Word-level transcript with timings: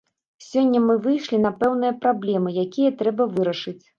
Сёння 0.51 0.79
мы 0.85 0.95
выйшлі 1.03 1.37
на 1.43 1.51
пэўныя 1.59 1.93
праблемы, 2.05 2.55
якія 2.65 2.97
трэба 3.03 3.31
вырашыць. 3.37 3.79